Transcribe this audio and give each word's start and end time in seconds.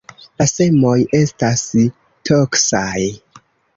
La 0.41 0.45
semoj 0.51 0.95
estas 1.19 1.65
toksaj. 2.31 3.07